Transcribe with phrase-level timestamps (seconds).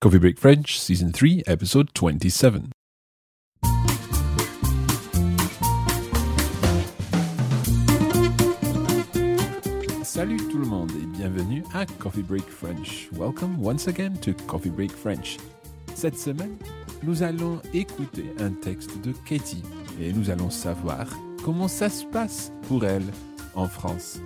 [0.00, 2.62] Coffee Break French, Season 3, Episode 27.
[10.04, 13.08] Salut tout le monde et bienvenue à Coffee Break French.
[13.14, 15.36] Welcome once again to Coffee Break French.
[15.96, 16.56] Cette semaine,
[17.02, 19.64] nous allons écouter un texte de Katie
[20.00, 21.08] et nous allons savoir
[21.44, 23.02] comment ça se passe pour elle
[23.56, 24.20] en France.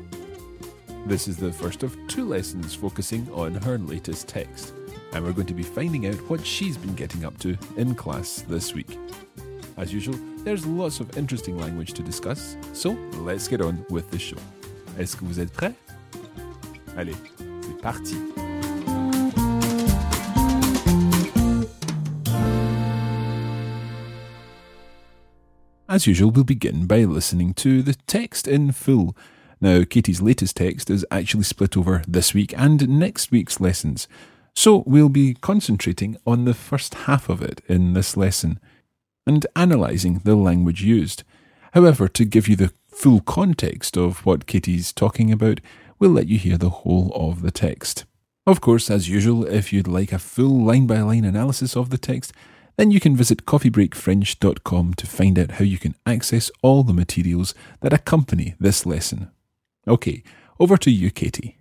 [1.08, 4.74] This is the first of two lessons focusing on her latest text.
[5.12, 8.44] And we're going to be finding out what she's been getting up to in class
[8.48, 8.98] this week.
[9.76, 14.18] As usual, there's lots of interesting language to discuss, so let's get on with the
[14.18, 14.38] show.
[14.98, 15.74] Est-ce que vous êtes prêts?
[16.96, 17.16] Allez,
[17.62, 18.16] c'est parti!
[25.88, 29.14] As usual, we'll begin by listening to the text in full.
[29.60, 34.08] Now, Katie's latest text is actually split over this week and next week's lessons,
[34.54, 38.60] so we'll be concentrating on the first half of it in this lesson
[39.26, 41.22] and analysing the language used.
[41.72, 45.60] However, to give you the full context of what Katie's talking about,
[45.98, 48.04] we'll let you hear the whole of the text.
[48.46, 51.98] Of course, as usual, if you'd like a full line by line analysis of the
[51.98, 52.32] text,
[52.76, 57.54] then you can visit coffeebreakfrench.com to find out how you can access all the materials
[57.80, 59.30] that accompany this lesson.
[59.86, 60.22] Okay,
[60.58, 61.58] over to you, Katie.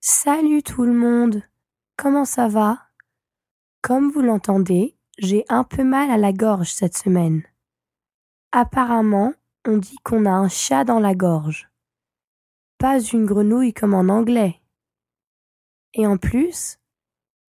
[0.00, 1.42] Salut tout le monde!
[1.96, 2.78] Comment ça va?
[3.80, 7.42] Comme vous l'entendez, j'ai un peu mal à la gorge cette semaine.
[8.52, 9.32] Apparemment,
[9.66, 11.70] on dit qu'on a un chat dans la gorge.
[12.78, 14.60] Pas une grenouille comme en anglais.
[15.94, 16.78] Et en plus,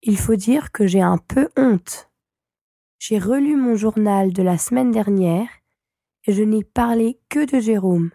[0.02, 2.10] il faut dire que j'ai un peu honte.
[3.00, 5.50] J'ai relu mon journal de la semaine dernière
[6.26, 8.12] et je n'ai parlé que de Jérôme.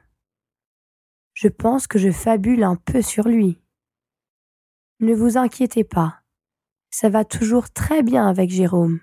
[1.34, 3.60] Je pense que je fabule un peu sur lui.
[5.00, 6.21] Ne vous inquiétez pas.
[6.92, 9.00] Ça va toujours très bien avec Jérôme.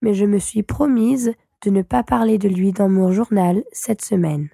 [0.00, 4.02] Mais je me suis promise de ne pas parler de lui dans mon journal cette
[4.02, 4.48] semaine.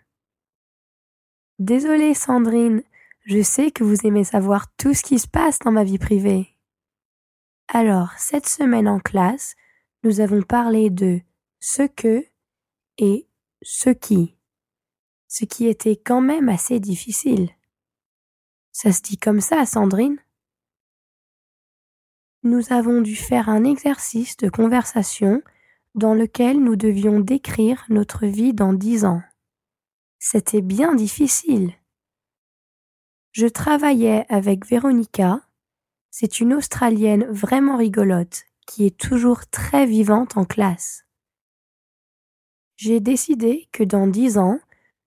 [1.59, 2.83] Désolée Sandrine,
[3.27, 6.56] je sais que vous aimez savoir tout ce qui se passe dans ma vie privée.
[7.69, 9.55] Alors, cette semaine en classe,
[10.03, 11.21] nous avons parlé de
[11.61, 12.25] ce que
[12.97, 13.29] et
[13.61, 14.34] ce qui,
[15.29, 17.50] ce qui était quand même assez difficile.
[18.73, 20.19] Ça se dit comme ça, Sandrine?
[22.43, 25.43] Nous avons dû faire un exercice de conversation
[25.95, 29.23] dans lequel nous devions décrire notre vie dans dix ans.
[30.19, 31.73] C'était bien difficile.
[33.33, 35.41] Je travaillais avec Véronica,
[36.11, 41.05] c'est une Australienne vraiment rigolote qui est toujours très vivante en classe.
[42.77, 44.59] J'ai décidé que dans dix ans,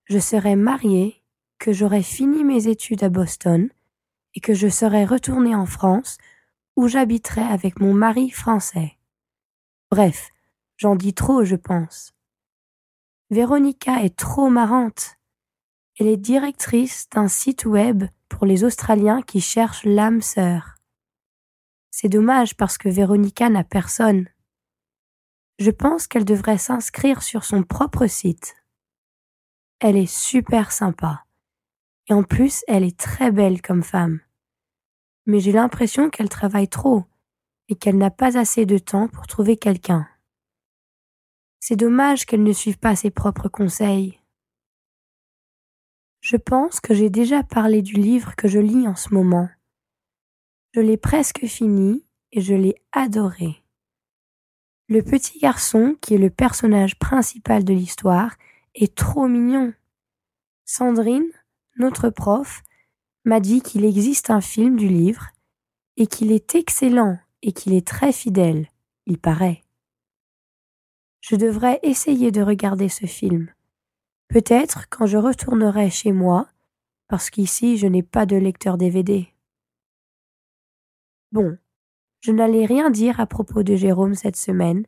[0.04, 1.22] je serais mariée,
[1.58, 3.68] que j'aurais fini mes études à Boston
[4.34, 6.18] et que je serais retournée en France
[6.76, 8.98] où j'habiterai avec mon mari français.
[9.90, 10.30] Bref,
[10.76, 12.14] j'en dis trop, je pense.
[13.30, 15.16] Véronica est trop marrante.
[15.98, 20.76] Elle est directrice d'un site web pour les Australiens qui cherchent l'âme sœur.
[21.90, 24.28] C'est dommage parce que Véronica n'a personne.
[25.60, 28.56] Je pense qu'elle devrait s'inscrire sur son propre site.
[29.78, 31.24] Elle est super sympa.
[32.08, 34.23] Et en plus, elle est très belle comme femme
[35.26, 37.04] mais j'ai l'impression qu'elle travaille trop
[37.68, 40.06] et qu'elle n'a pas assez de temps pour trouver quelqu'un.
[41.60, 44.20] C'est dommage qu'elle ne suive pas ses propres conseils.
[46.20, 49.48] Je pense que j'ai déjà parlé du livre que je lis en ce moment.
[50.74, 53.62] Je l'ai presque fini et je l'ai adoré.
[54.88, 58.36] Le petit garçon, qui est le personnage principal de l'histoire,
[58.74, 59.72] est trop mignon.
[60.66, 61.30] Sandrine,
[61.76, 62.62] notre prof,
[63.24, 65.28] m'a dit qu'il existe un film du livre
[65.96, 68.68] et qu'il est excellent et qu'il est très fidèle,
[69.06, 69.62] il paraît.
[71.20, 73.50] Je devrais essayer de regarder ce film.
[74.28, 76.48] Peut-être quand je retournerai chez moi,
[77.08, 79.28] parce qu'ici je n'ai pas de lecteur DVD.
[81.32, 81.56] Bon,
[82.20, 84.86] je n'allais rien dire à propos de Jérôme cette semaine,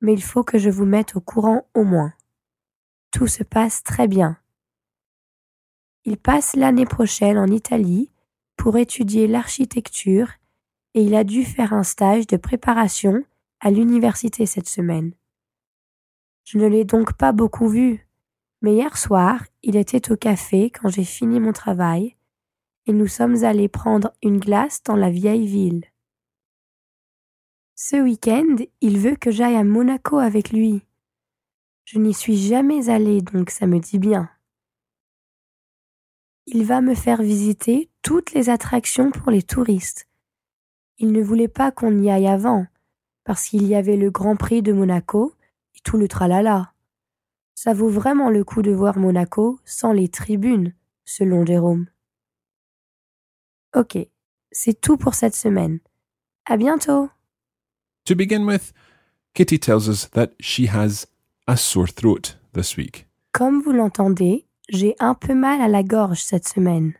[0.00, 2.12] mais il faut que je vous mette au courant au moins.
[3.10, 4.38] Tout se passe très bien.
[6.04, 8.10] Il passe l'année prochaine en Italie
[8.56, 10.28] pour étudier l'architecture
[10.94, 13.24] et il a dû faire un stage de préparation
[13.60, 15.12] à l'université cette semaine.
[16.44, 18.06] Je ne l'ai donc pas beaucoup vu,
[18.62, 22.16] mais hier soir, il était au café quand j'ai fini mon travail
[22.86, 25.84] et nous sommes allés prendre une glace dans la vieille ville.
[27.76, 30.82] Ce week-end, il veut que j'aille à Monaco avec lui.
[31.84, 34.28] Je n'y suis jamais allée, donc ça me dit bien.
[36.46, 40.08] Il va me faire visiter toutes les attractions pour les touristes.
[40.98, 42.66] Il ne voulait pas qu'on y aille avant,
[43.24, 45.34] parce qu'il y avait le Grand Prix de Monaco
[45.76, 46.72] et tout le tralala.
[47.54, 50.74] Ça vaut vraiment le coup de voir Monaco sans les tribunes,
[51.04, 51.86] selon Jérôme.
[53.74, 53.96] Ok,
[54.50, 55.78] c'est tout pour cette semaine.
[56.46, 57.08] À bientôt!
[58.06, 58.72] To begin with,
[59.34, 61.06] Kitty tells us that she has
[61.46, 63.06] a sore throat this week.
[63.30, 66.94] Comme vous l'entendez, j'ai un peu mal à la gorge cette semaine.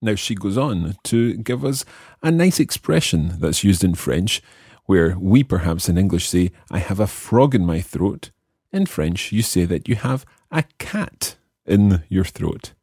[0.00, 1.84] Now, she goes on to give us
[2.22, 4.42] a nice expression that's used in French,
[4.86, 8.30] where we perhaps in English say, I have a frog in my throat.
[8.70, 11.36] In French, you say that you have a cat
[11.66, 12.74] in your throat.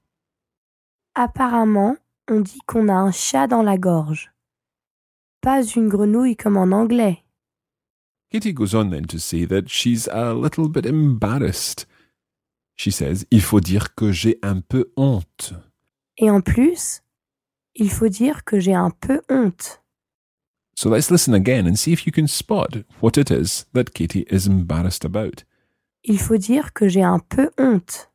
[1.16, 1.98] Apparemment,
[2.28, 4.32] on dit qu'on a un chat dans la gorge.
[5.42, 7.24] Pas une grenouille comme en anglais.
[8.32, 11.86] Kitty goes on then to say that she's a little bit embarrassed.
[12.82, 15.54] She says, Il faut dire que j'ai un peu honte.
[16.18, 17.04] Et en plus,
[17.76, 19.84] il faut dire que j'ai un peu honte.
[20.76, 24.26] So let's listen again and see if you can spot what it is that Kitty
[24.32, 25.44] is embarrassed about.
[26.04, 28.10] Il faut dire que j'ai un peu honte.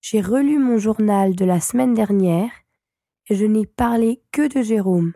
[0.00, 2.52] J'ai relu mon journal de la semaine dernière
[3.28, 5.14] et je n'ai parlé que de Jérôme.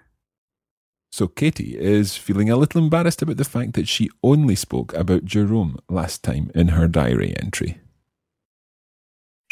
[1.12, 5.24] So Katie is feeling a little embarrassed about the fact that she only spoke about
[5.24, 7.80] Jerome last time in her diary entry.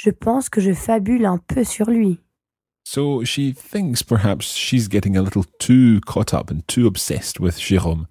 [0.05, 2.21] Je pense que je fabule un peu sur lui.
[2.87, 7.59] So she thinks perhaps she's getting a little too caught up and too obsessed with
[7.59, 8.05] Jérôme.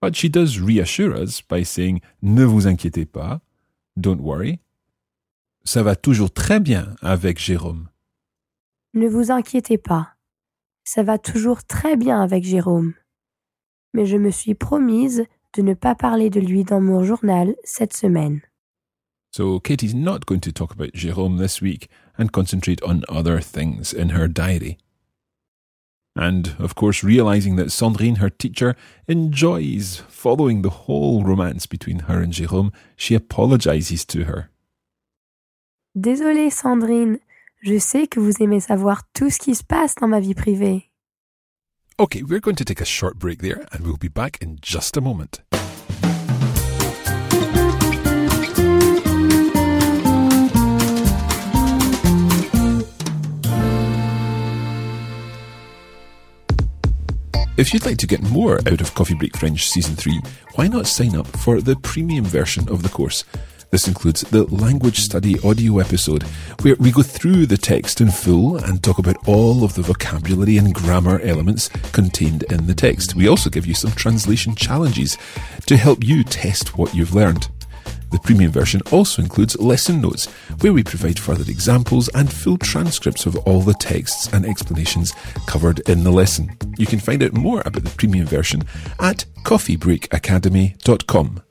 [0.00, 3.42] But she does reassure us by saying Ne vous inquiétez pas,
[3.98, 4.60] don't worry.
[5.64, 7.90] Ça va toujours très bien avec Jérôme.
[8.94, 10.14] Ne vous inquiétez pas.
[10.84, 12.94] Ça va toujours très bien avec Jérôme.
[13.92, 17.92] Mais je me suis promise de ne pas parler de lui dans mon journal cette
[17.92, 18.40] semaine.
[19.32, 21.88] So Katie's not going to talk about Jérôme this week
[22.18, 24.76] and concentrate on other things in her diary.
[26.16, 28.74] And, of course, realizing that Sandrine, her teacher,
[29.06, 34.50] enjoys following the whole romance between her and Jérôme, she apologizes to her.
[35.96, 37.18] Désolée Sandrine,
[37.62, 40.90] je sais que vous aimez savoir tout ce qui se passe dans ma vie privée.
[42.00, 44.96] Okay, we're going to take a short break there and we'll be back in just
[44.96, 45.40] a moment.
[57.60, 60.18] If you'd like to get more out of Coffee Break French Season 3,
[60.54, 63.22] why not sign up for the premium version of the course?
[63.70, 66.22] This includes the language study audio episode,
[66.62, 70.56] where we go through the text in full and talk about all of the vocabulary
[70.56, 73.14] and grammar elements contained in the text.
[73.14, 75.18] We also give you some translation challenges
[75.66, 77.46] to help you test what you've learned.
[78.10, 80.26] The premium version also includes lesson notes,
[80.60, 85.12] where we provide further examples and full transcripts of all the texts and explanations
[85.46, 86.56] covered in the lesson.
[86.76, 88.64] You can find out more about the premium version
[88.98, 91.42] at coffeebreakacademy.com.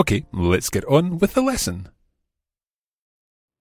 [0.00, 1.90] Okay, let's get on with the lesson.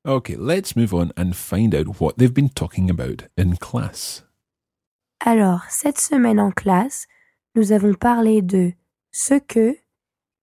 [0.07, 4.23] Okay, let's move on and find out what they've been talking about in class.
[5.19, 7.07] Alors, cette semaine en classe,
[7.55, 8.71] nous avons parlé de
[9.11, 9.75] ce que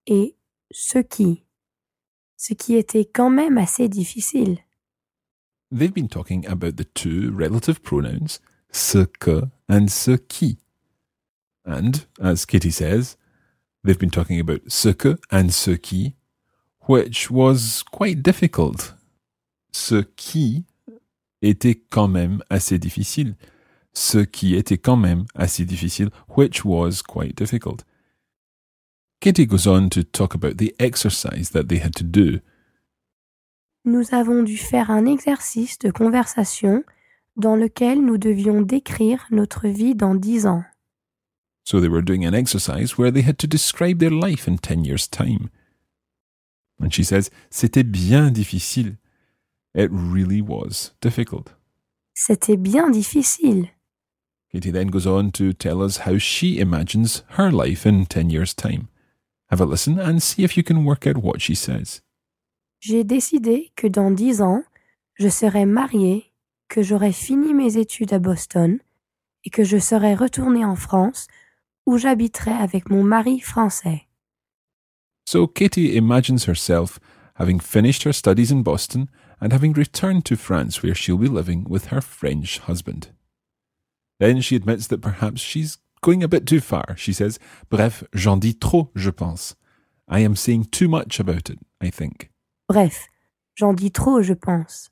[0.06, 0.36] et
[0.70, 1.46] ce qui,
[2.36, 4.58] ce qui était quand même assez difficile.
[5.72, 8.38] They've been talking about the two relative pronouns,
[8.70, 10.58] ce que and ce qui.
[11.64, 13.16] And, as Kitty says,
[13.86, 16.14] they've been talking about ce que and ce qui,
[16.88, 18.94] which was quite difficult.
[19.72, 20.64] Ce qui
[21.42, 23.36] était quand même assez difficile.
[23.92, 27.84] Ce qui était quand même assez difficile, which was quite difficult.
[29.20, 32.40] Kitty goes on to talk about the exercise that they had to do.
[33.84, 36.84] Nous avons dû faire un exercice de conversation
[37.36, 40.64] dans lequel nous devions décrire notre vie dans dix ans.
[41.66, 44.84] So they were doing an exercise where they had to describe their life in 10
[44.84, 45.50] years' time.
[46.78, 48.98] And she says, C'était bien difficile.
[49.74, 51.54] It really was difficult.
[52.14, 53.70] C'était bien difficile.
[54.52, 58.54] Katie then goes on to tell us how she imagines her life in 10 years'
[58.54, 58.86] time.
[59.50, 62.00] Have a listen and see if you can work out what she says.
[62.78, 64.62] J'ai décidé que dans dix ans,
[65.14, 66.32] je serai mariée,
[66.68, 68.78] que j'aurai fini mes études à Boston
[69.44, 71.26] et que je serai retournée en France
[71.86, 74.06] où j'habiterai avec mon mari français.
[75.24, 77.00] So Katie imagines herself
[77.34, 79.08] having finished her studies in Boston
[79.40, 83.08] and having returned to France where she'll be living with her French husband.
[84.18, 87.38] Then she admits that perhaps she's going a bit too far, she says.
[87.68, 89.54] Bref, j'en dis trop, je pense.
[90.08, 92.30] I am saying too much about it, I think.
[92.68, 93.08] Bref,
[93.56, 94.90] j'en dis trop, je pense.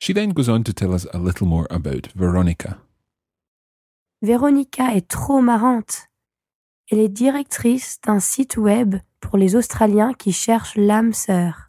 [0.00, 2.78] She then goes on to tell us a little more about Veronica.
[4.22, 6.08] Véronica est trop marrante.
[6.90, 11.68] Elle est directrice d'un site web pour les Australiens qui cherchent l'âme sœur.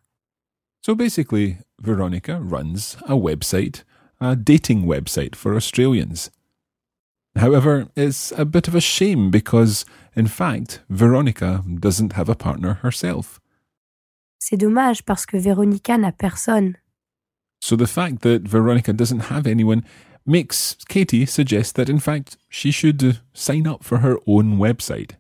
[0.82, 3.84] So basically, Veronica runs a website,
[4.20, 6.32] a dating website for Australians.
[7.36, 12.80] However, it's a bit of a shame because, in fact, Veronica doesn't have a partner
[12.84, 13.40] herself.
[14.40, 16.78] C'est dommage parce que Véronica n'a personne.
[17.62, 19.84] So the fact that Veronica doesn't have anyone
[20.30, 25.18] makes Katie suggest that, in fact, she should uh, sign up for her own website.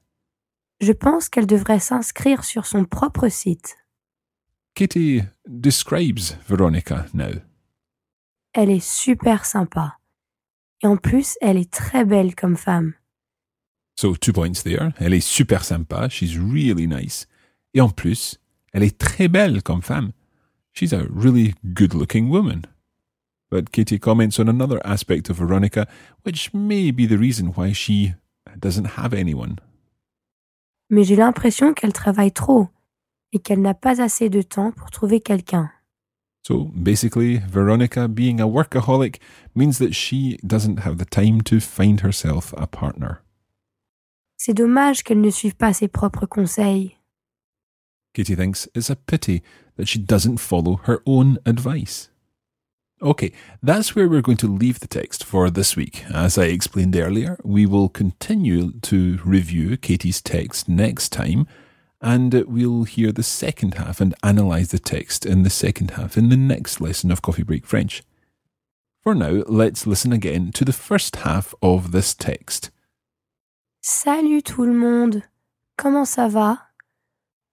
[0.79, 3.75] Je pense qu'elle devrait s'inscrire sur son propre site.
[4.75, 7.41] Katie describes Veronica now.
[8.53, 9.97] Elle est super sympa.
[10.81, 12.93] Et en plus, elle est très belle comme femme.
[13.99, 14.93] So, two points there.
[14.97, 16.07] Elle est super sympa.
[16.07, 17.27] She's really nice.
[17.73, 18.39] Et en plus,
[18.71, 20.13] elle est très belle comme femme.
[20.71, 22.61] She's a really good looking woman.
[23.49, 25.87] But Katie comments on another aspect of Veronica,
[26.23, 28.13] which may be the reason why she
[28.59, 29.57] doesn't have anyone.
[30.89, 32.67] Mais j'ai l'impression qu'elle travaille trop
[33.31, 35.71] et qu'elle n'a pas assez de temps pour trouver quelqu'un.
[36.43, 39.19] So basically, Veronica being a workaholic
[39.53, 43.19] means that she doesn't have the time to find herself a partner.
[44.37, 46.95] C'est dommage qu'elle ne suive pas ses propres conseils.
[48.13, 49.43] Katie thinks it's a pity
[49.77, 52.09] that she doesn't follow her own advice.
[53.01, 53.31] Okay,
[53.63, 56.03] that's where we're going to leave the text for this week.
[56.13, 61.47] As I explained earlier, we will continue to review Katie's text next time,
[62.01, 66.27] and we'll hear the second half and analyse the text in the second half in
[66.27, 68.03] the next lesson of Coffee Break French.
[69.01, 72.69] For now, let's listen again to the first half of this text.
[73.81, 75.23] Salut tout le monde.
[75.77, 76.57] Comment ça va?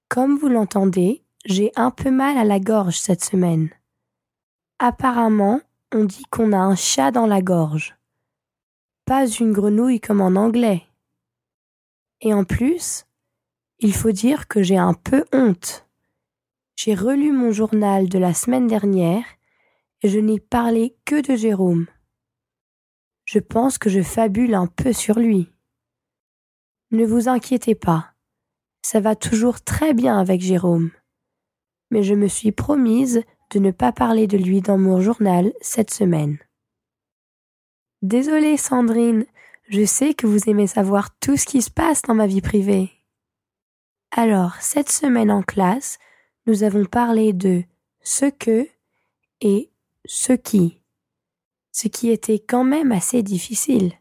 [0.09, 3.71] Comme vous l'entendez, j'ai un peu mal à la gorge cette semaine.
[4.79, 5.63] Apparemment,
[5.95, 7.97] on dit qu'on a un chat dans la gorge.
[9.07, 10.83] Pas une grenouille comme en anglais.
[12.21, 13.07] Et en plus,
[13.79, 15.87] il faut dire que j'ai un peu honte.
[16.77, 19.25] J'ai relu mon journal de la semaine dernière
[20.03, 21.87] et je n'ai parlé que de Jérôme.
[23.25, 25.49] Je pense que je fabule un peu sur lui.
[26.91, 28.13] Ne vous inquiétez pas,
[28.83, 30.91] ça va toujours très bien avec Jérôme.
[31.91, 35.91] Mais je me suis promise de ne pas parler de lui dans mon journal cette
[35.91, 36.39] semaine.
[38.03, 39.27] Désolée Sandrine,
[39.69, 42.91] je sais que vous aimez savoir tout ce qui se passe dans ma vie privée.
[44.11, 45.99] Alors, cette semaine en classe,
[46.47, 47.65] nous avons parlé de
[48.03, 48.69] ce que
[49.41, 49.71] et
[50.05, 50.81] ce qui,
[51.73, 53.93] ce qui était quand même assez difficile.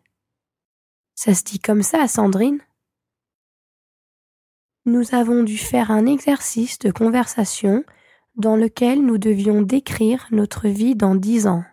[1.15, 2.59] Ça se dit comme ça, Sandrine
[4.85, 7.83] Nous avons dû faire un exercice de conversation
[8.35, 11.63] dans lequel nous devions décrire notre vie dans dix ans.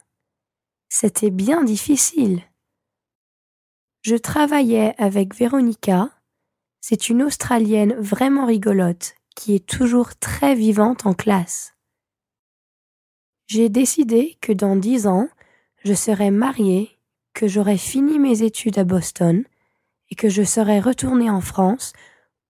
[0.89, 2.43] C'était bien difficile.
[4.03, 6.11] Je travaillais avec Véronica,
[6.81, 11.75] c'est une Australienne vraiment rigolote qui est toujours très vivante en classe.
[13.47, 15.29] J'ai décidé que dans dix ans,
[15.85, 16.99] je serais mariée,
[17.35, 19.45] que j'aurais fini mes études à Boston
[20.11, 21.93] et que je serais retournée en France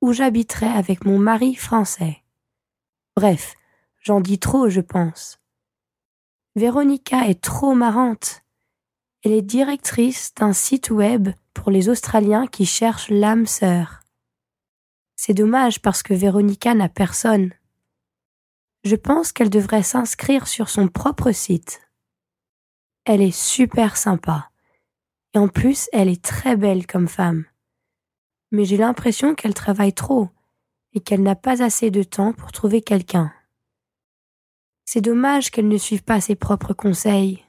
[0.00, 2.22] où j'habiterais avec mon mari français.
[3.16, 3.54] Bref,
[4.02, 5.38] J'en dis trop, je pense.
[6.56, 8.42] Véronica est trop marrante.
[9.24, 14.00] Elle est directrice d'un site web pour les Australiens qui cherchent l'âme sœur.
[15.14, 17.52] C'est dommage parce que Véronica n'a personne.
[18.82, 21.80] Je pense qu'elle devrait s'inscrire sur son propre site.
[23.04, 24.50] Elle est super sympa.
[25.34, 27.44] Et en plus, elle est très belle comme femme.
[28.50, 30.28] Mais j'ai l'impression qu'elle travaille trop
[30.92, 33.32] et qu'elle n'a pas assez de temps pour trouver quelqu'un.
[34.84, 37.42] C'est dommage qu'elle ne suive pas ses propres conseils.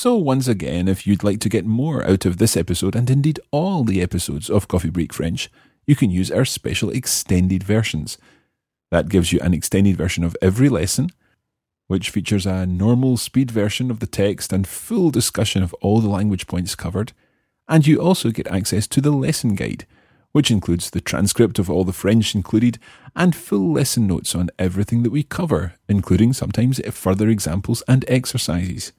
[0.00, 3.40] So, once again, if you'd like to get more out of this episode and indeed
[3.50, 5.50] all the episodes of Coffee Break French,
[5.88, 8.16] you can use our special extended versions.
[8.92, 11.10] That gives you an extended version of every lesson
[11.88, 16.08] which features a normal speed version of the text and full discussion of all the
[16.08, 17.12] language points covered.
[17.66, 19.86] And you also get access to the lesson guide,
[20.32, 22.78] which includes the transcript of all the French included
[23.16, 28.92] and full lesson notes on everything that we cover, including sometimes further examples and exercises.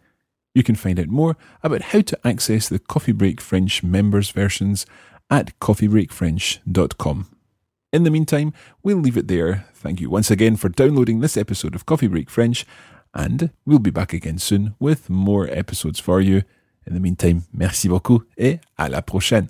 [0.56, 4.86] You can find out more about how to access the Coffee Break French members versions
[5.30, 7.39] at coffeebreakfrench.com.
[7.92, 8.54] In the meantime,
[8.84, 9.66] we'll leave it there.
[9.74, 12.64] Thank you once again for downloading this episode of Coffee Break French,
[13.16, 16.44] and we'll be back again soon with more episodes for you.
[16.86, 19.50] In the meantime, merci beaucoup et à la prochaine.